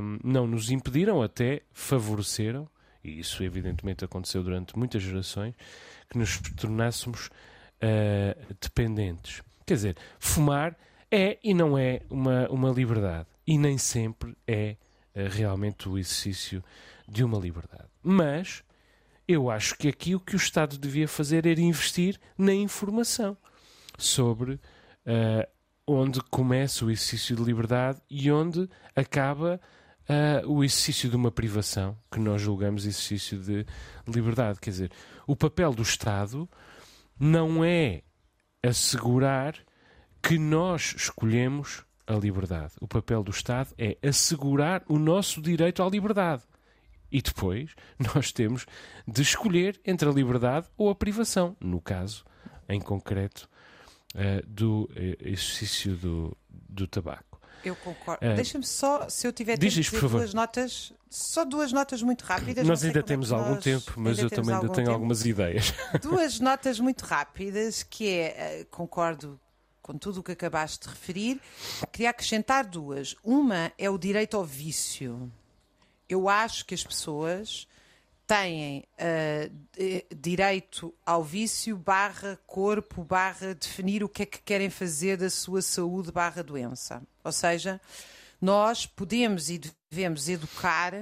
[0.00, 2.66] um, não nos impediram, até favoreceram,
[3.04, 5.54] e isso evidentemente aconteceu durante muitas gerações,
[6.08, 9.42] que nos tornássemos uh, dependentes.
[9.66, 10.74] Quer dizer, fumar
[11.10, 14.76] é e não é uma, uma liberdade, e nem sempre é
[15.14, 16.64] uh, realmente o exercício
[17.06, 17.88] de uma liberdade.
[18.02, 18.62] Mas
[19.30, 23.36] eu acho que aqui o que o Estado devia fazer era investir na informação
[23.96, 25.48] sobre uh,
[25.86, 29.60] onde começa o exercício de liberdade e onde acaba
[30.08, 33.64] uh, o exercício de uma privação, que nós julgamos exercício de
[34.06, 34.58] liberdade.
[34.60, 34.92] Quer dizer,
[35.26, 36.48] o papel do Estado
[37.18, 38.02] não é
[38.62, 39.54] assegurar
[40.22, 42.72] que nós escolhemos a liberdade.
[42.80, 46.42] O papel do Estado é assegurar o nosso direito à liberdade.
[47.10, 47.74] E depois
[48.14, 48.66] nós temos
[49.06, 52.24] de escolher entre a liberdade ou a privação, no caso,
[52.68, 53.48] em concreto,
[54.14, 57.40] uh, do uh, exercício do, do tabaco.
[57.64, 58.24] Eu concordo.
[58.24, 62.66] Uh, Deixa-me só, se eu tiver tempo, diz, duas notas, só duas notas muito rápidas.
[62.66, 64.90] Nós ainda é temos algum tempo, mas eu também ainda tenho tempo.
[64.92, 65.74] algumas ideias.
[66.00, 69.38] Duas notas muito rápidas, que é, concordo
[69.82, 71.40] com tudo o que acabaste de referir,
[71.90, 73.16] queria acrescentar duas.
[73.24, 75.30] Uma é o direito ao vício
[76.10, 77.68] eu acho que as pessoas
[78.26, 85.16] têm uh, direito ao vício barra corpo barra definir o que é que querem fazer
[85.16, 87.02] da sua saúde barra doença.
[87.24, 87.80] Ou seja,
[88.40, 90.94] nós podemos e devemos educar,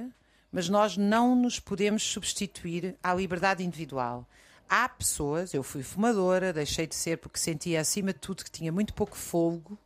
[0.51, 4.27] mas nós não nos podemos substituir à liberdade individual.
[4.67, 8.71] Há pessoas, eu fui fumadora, deixei de ser porque sentia acima de tudo que tinha
[8.71, 9.77] muito pouco fogo,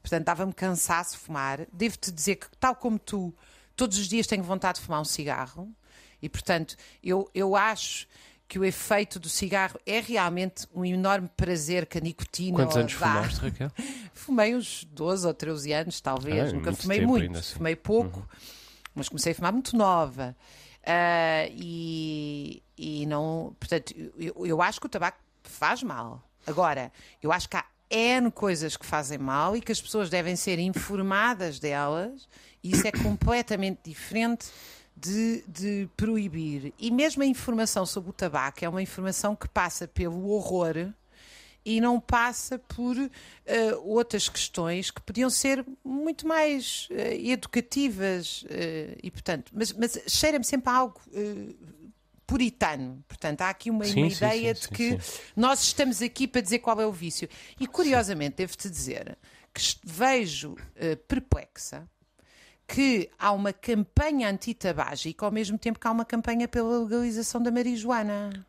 [0.00, 1.66] portanto dava-me cansaço fumar.
[1.72, 3.34] Devo-te dizer que, tal como tu,
[3.76, 5.70] todos os dias tenho vontade de fumar um cigarro
[6.20, 8.08] e, portanto, eu, eu acho
[8.48, 12.92] que o efeito do cigarro é realmente um enorme prazer que a nicotina Quantos anos
[12.92, 12.98] dá.
[12.98, 13.72] fumaste, Raquel?
[14.14, 16.50] Fumei uns 12 ou 13 anos, talvez.
[16.50, 17.38] Ah, Nunca fumei muito.
[17.38, 17.54] Assim.
[17.56, 18.26] Fumei pouco, uhum.
[18.94, 20.36] mas comecei a fumar muito nova.
[20.82, 23.54] Uh, e, e não.
[23.58, 26.22] Portanto, eu, eu acho que o tabaco faz mal.
[26.46, 30.36] Agora, eu acho que há N coisas que fazem mal e que as pessoas devem
[30.36, 32.28] ser informadas delas
[32.70, 34.46] isso é completamente diferente
[34.96, 36.72] de, de, proibir.
[36.78, 40.92] E mesmo a informação sobre o tabaco é uma informação que passa pelo horror
[41.64, 43.10] e não passa por uh,
[43.82, 50.44] outras questões que podiam ser muito mais uh, educativas uh, e portanto, mas, mas cheira-me
[50.44, 51.00] sempre a algo
[52.24, 53.04] puritano.
[53.06, 54.98] Portanto, há aqui uma, sim, uma sim, ideia sim, de que
[55.36, 57.28] nós estamos aqui para dizer qual é o vício.
[57.60, 59.16] E curiosamente, devo-te dizer
[59.54, 60.56] que vejo
[61.06, 61.88] perplexa
[62.66, 67.50] que há uma campanha antitabágica ao mesmo tempo que há uma campanha pela legalização da
[67.50, 68.44] marijuana.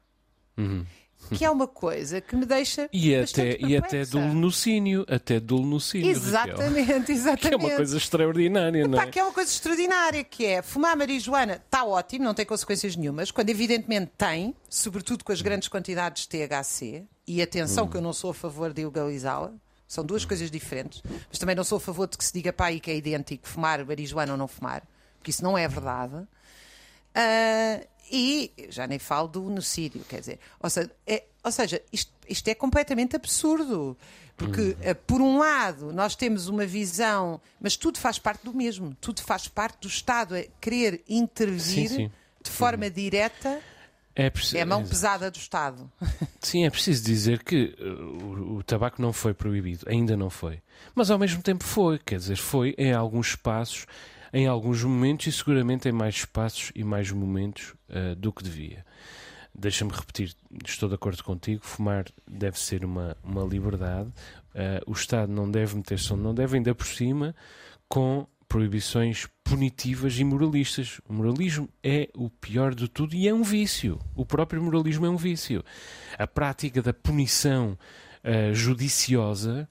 [0.57, 0.85] Uhum.
[1.33, 2.87] Que é uma coisa que me deixa.
[2.93, 6.07] E até, e até do lenocínio, até do lenocínio.
[6.13, 6.23] Raquel.
[6.23, 7.41] Exatamente, exatamente.
[7.49, 9.07] Que é uma coisa extraordinária, não é?
[9.07, 13.29] que é uma coisa extraordinária, que é fumar marijuana está ótimo, não tem consequências nenhumas,
[13.31, 17.89] quando evidentemente tem, sobretudo com as grandes quantidades de THC, e atenção Hum.
[17.89, 19.51] que eu não sou a favor de ilegalizá-la,
[19.87, 22.67] são duas coisas diferentes, mas também não sou a favor de que se diga para
[22.67, 24.83] aí que é idêntico fumar marijuana ou não fumar,
[25.17, 26.27] porque isso não é verdade.
[27.15, 32.11] Ah, e já nem falo do genocídio, quer dizer, ou seja, é, ou seja isto,
[32.27, 33.97] isto é completamente absurdo.
[34.35, 38.95] Porque, eh, por um lado, nós temos uma visão, mas tudo faz parte do mesmo,
[39.01, 42.11] tudo faz parte do Estado a querer intervir Sim, sim.
[42.43, 43.59] de forma direta,
[44.19, 45.91] É, preciso, é a mão pesada do Estado.
[46.41, 50.59] Sim, é preciso dizer que uh, o, o tabaco não foi proibido, ainda não foi.
[50.95, 53.85] Mas ao mesmo tempo foi, quer dizer, foi em alguns espaços,
[54.33, 58.83] em alguns momentos e seguramente em mais espaços e mais momentos uh, do que devia.
[59.53, 60.33] Deixa-me repetir,
[60.65, 65.75] estou de acordo contigo, fumar deve ser uma, uma liberdade, uh, o Estado não deve
[65.75, 67.35] meter-se onde não deve, ainda por cima,
[67.87, 70.99] com proibições punitivas e moralistas.
[71.07, 73.99] O moralismo é o pior de tudo e é um vício.
[74.15, 75.63] O próprio moralismo é um vício.
[76.17, 77.77] A prática da punição
[78.23, 79.67] uh, judiciosa,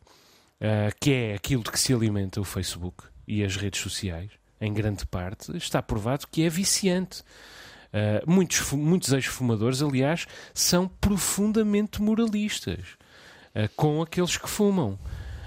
[0.60, 4.72] uh, que é aquilo de que se alimenta o Facebook e as redes sociais, em
[4.72, 7.22] grande parte, está provado que é viciante.
[7.92, 12.96] Uh, muitos, muitos ex-fumadores, aliás, são profundamente moralistas
[13.74, 14.98] com aqueles que fumam.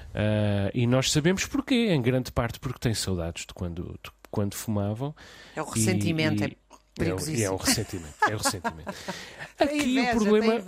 [0.10, 4.56] Uh, e nós sabemos porquê, em grande parte porque têm saudades de quando, de quando
[4.56, 5.16] fumavam.
[5.56, 6.70] É o ressentimento, e- é
[7.00, 8.14] é, e é o ressentimento.
[8.30, 8.94] É o ressentimento.
[9.58, 10.64] Aqui inveja, o problema.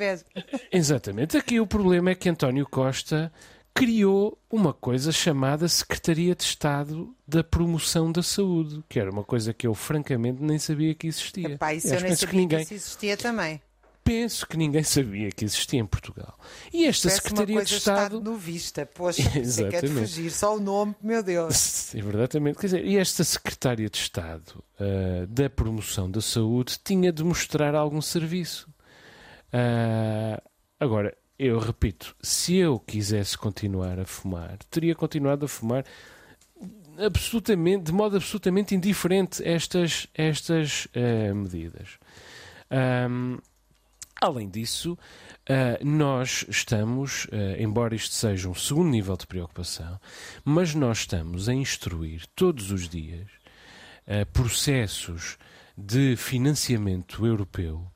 [0.72, 1.38] Exatamente.
[1.38, 3.32] Aqui o problema é que António Costa
[3.74, 9.54] criou uma coisa chamada Secretaria de Estado da Promoção da Saúde, que era uma coisa
[9.54, 11.54] que eu francamente nem sabia que existia.
[11.54, 13.62] Epá, isso Aliás, eu nem sabia que ninguém, que isso existia também.
[14.04, 16.38] Penso que ninguém sabia que existia em Portugal.
[16.74, 18.86] E esta Parece Secretaria de Estado Estado novista.
[18.86, 20.00] Poxa, você quer Exatamente.
[20.00, 21.94] fugir, só o nome, meu Deus.
[21.96, 22.58] É verdadeiramente.
[22.58, 27.76] Quer dizer, e esta Secretária de Estado ah, da Promoção da Saúde tinha de mostrar
[27.76, 28.70] algum serviço.
[29.52, 30.42] Ah,
[30.80, 35.86] agora, eu repito, se eu quisesse continuar a fumar, teria continuado a fumar
[36.98, 41.98] absolutamente, de modo absolutamente indiferente a estas, estas ah, medidas.
[42.70, 43.38] Ahm,
[44.22, 44.98] além disso,
[45.50, 50.00] ah, nós estamos, ah, embora isto seja um segundo nível de preocupação,
[50.46, 53.28] mas nós estamos a instruir todos os dias
[54.08, 55.38] ah, processos
[55.76, 57.92] de financiamento europeu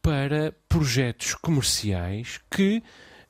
[0.00, 2.82] para projetos comerciais que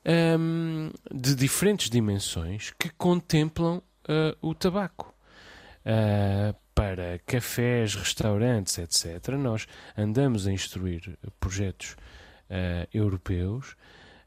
[0.05, 3.83] ahm, de diferentes dimensões que contemplam
[4.41, 5.13] o tabaco.
[6.73, 9.67] Para cafés, restaurantes, etc., nós
[9.97, 11.95] andamos a instruir projetos
[12.51, 13.75] ah, europeus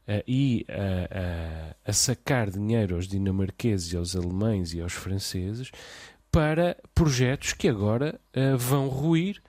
[0.07, 5.71] ah, e ah, a sacar dinheiro aos dinamarqueses, aos alemães e aos franceses
[6.31, 8.19] para projetos que agora
[8.57, 9.41] vão ruir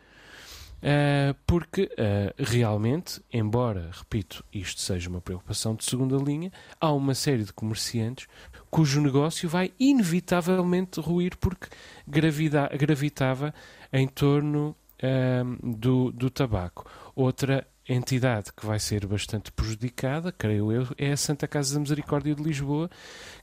[0.77, 7.15] Uh, porque uh, realmente, embora, repito, isto seja uma preocupação de segunda linha, há uma
[7.15, 8.29] série de comerciantes
[8.71, 11.69] cujo negócio vai inevitavelmente ruir porque
[12.07, 13.55] gravida- gravitava
[13.91, 16.85] em torno uh, do, do tabaco.
[17.15, 22.35] Outra entidade que vai ser bastante prejudicada, creio eu, é a Santa Casa da Misericórdia
[22.35, 22.91] de Lisboa,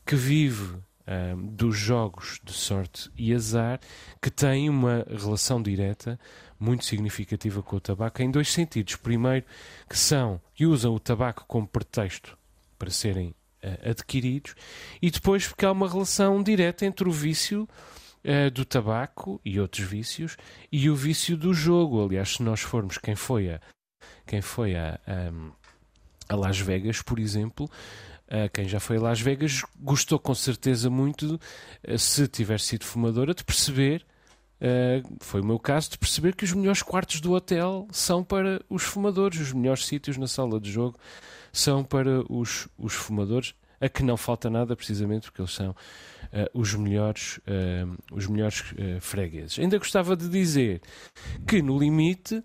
[0.06, 3.80] que vive ah, dos jogos de sorte e azar,
[4.22, 6.20] que tem uma relação direta
[6.60, 8.96] muito significativa com o tabaco em dois sentidos.
[8.96, 9.46] Primeiro,
[9.90, 12.38] que são e usam o tabaco como pretexto
[12.80, 14.56] para serem ah, adquiridos,
[15.02, 17.68] e depois porque há uma relação direta entre o vício
[18.26, 20.38] ah, do tabaco e outros vícios
[20.72, 22.06] e o vício do jogo.
[22.06, 23.62] Aliás, se nós formos quem foi a
[24.26, 27.70] quem foi a, a, a Las Vegas, por exemplo,
[28.34, 31.40] Uh, quem já foi a Las Vegas gostou com certeza muito,
[31.88, 34.04] uh, se tiver sido fumadora, de perceber,
[34.60, 38.64] uh, foi o meu caso, de perceber que os melhores quartos do hotel são para
[38.68, 40.98] os fumadores, os melhores sítios na sala de jogo
[41.52, 45.76] são para os, os fumadores, a que não falta nada, precisamente porque eles são
[46.54, 47.40] os melhores,
[48.12, 48.64] os melhores
[49.02, 49.60] fregueses.
[49.60, 50.82] Ainda gostava de dizer
[51.46, 52.42] que, no limite,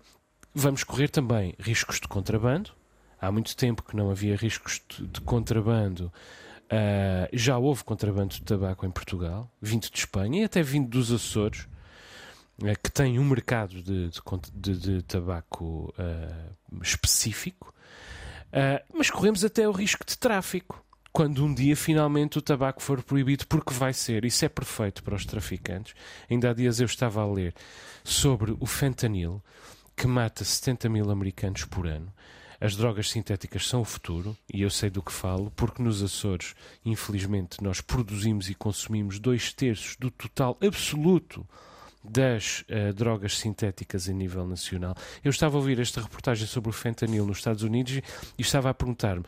[0.53, 2.71] vamos correr também riscos de contrabando.
[3.21, 6.11] Há muito tempo que não havia riscos de, contrabando.
[6.71, 11.11] Uh, já houve contrabando de tabaco em Portugal, vindo de Espanha e até vindo dos
[11.11, 11.67] Açores,
[12.61, 14.09] uh, que tem um mercado de,
[14.53, 17.73] de, de tabaco uh, específico.
[18.93, 20.83] mas corremos até o risco de tráfico.
[21.11, 24.23] quando um dia finalmente o tabaco for proibido, porque vai ser.
[24.23, 25.95] Isso é perfeito para os traficantes.
[26.29, 27.53] Ainda há dias eu estava a ler
[28.03, 29.41] sobre o fentanil,
[29.99, 32.09] que mata 70 mil americanos por ano.
[32.61, 36.55] As drogas sintéticas são o futuro, e eu sei do que falo, porque nos Açores,
[36.85, 41.45] infelizmente, nós produzimos e consumimos dois terços do total absoluto
[42.01, 44.95] das uh, drogas sintéticas a nível nacional.
[45.21, 47.97] Eu estava a ouvir esta reportagem sobre o fentanil nos Estados Unidos
[48.37, 49.25] e estava a perguntar-me: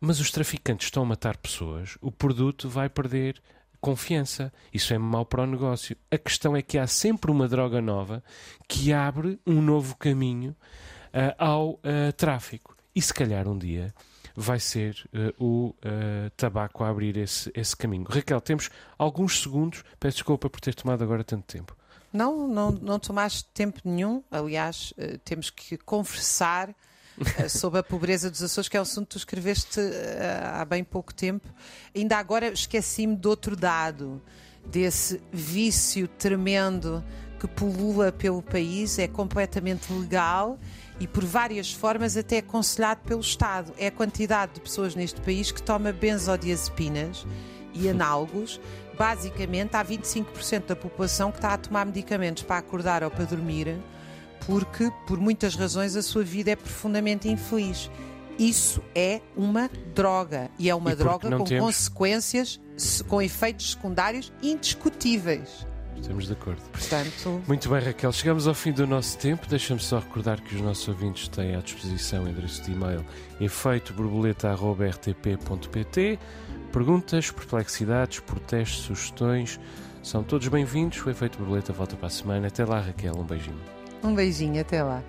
[0.00, 3.42] mas os traficantes estão a matar pessoas, o produto vai perder
[3.86, 4.52] confiança.
[4.74, 5.96] Isso é mau para o negócio.
[6.10, 8.20] A questão é que há sempre uma droga nova
[8.66, 10.56] que abre um novo caminho
[11.14, 12.76] uh, ao uh, tráfico.
[12.92, 13.94] E se calhar um dia
[14.34, 15.74] vai ser uh, o
[16.36, 18.04] tabaco a abrir esse, esse caminho.
[18.08, 19.84] Raquel, temos alguns segundos.
[20.00, 21.76] Peço desculpa por ter tomado agora tanto tempo.
[22.12, 24.22] Não, não, não tomaste tempo nenhum.
[24.32, 24.92] Aliás,
[25.24, 26.74] temos que conversar
[27.48, 29.80] sobre a pobreza dos Açores, que é um assunto que tu escreveste
[30.52, 31.48] há bem pouco tempo.
[31.94, 34.22] Ainda agora esqueci-me de outro dado,
[34.64, 37.04] desse vício tremendo
[37.38, 40.58] que pulula pelo país, é completamente legal
[40.98, 43.72] e por várias formas até aconselhado pelo Estado.
[43.78, 47.26] É a quantidade de pessoas neste país que toma benzodiazepinas
[47.74, 48.60] e análogos.
[48.98, 53.76] Basicamente, há 25% da população que está a tomar medicamentos para acordar ou para dormir,
[54.46, 57.90] porque, por muitas razões, a sua vida é profundamente infeliz.
[58.38, 61.66] Isso é uma droga e é uma e droga com temos...
[61.66, 62.58] consequências,
[63.08, 65.66] com efeitos secundários indiscutíveis.
[65.96, 66.60] Estamos de acordo.
[66.70, 67.42] Portanto...
[67.48, 68.12] Muito bem, Raquel.
[68.12, 69.46] Chegamos ao fim do nosso tempo.
[69.48, 73.02] Deixa-me só recordar que os nossos ouvintes têm à disposição o endereço de e-mail
[73.40, 76.18] efeitoborboleta.rtp.pt.
[76.70, 79.58] Perguntas, perplexidades, protestos, sugestões
[80.02, 81.02] são todos bem-vindos.
[81.04, 82.48] O Efeito Borboleta volta para a semana.
[82.48, 83.16] Até lá, Raquel.
[83.16, 83.75] Um beijinho.
[84.02, 84.60] Um beijinho.
[84.60, 85.02] Até lá.